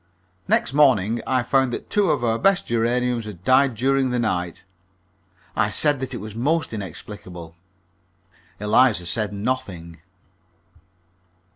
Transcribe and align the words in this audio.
Next 0.47 0.73
morning 0.73 1.21
I 1.27 1.43
found 1.43 1.71
that 1.71 1.91
two 1.91 2.09
of 2.09 2.23
our 2.23 2.39
best 2.39 2.65
geraniums 2.65 3.25
had 3.25 3.43
died 3.43 3.75
during 3.75 4.09
the 4.09 4.17
night. 4.17 4.63
I 5.55 5.69
said 5.69 5.99
that 5.99 6.15
it 6.15 6.17
was 6.17 6.33
most 6.33 6.73
inexplicable. 6.73 7.55
Eliza 8.59 9.05
said 9.05 9.31
nothing. 9.31 10.01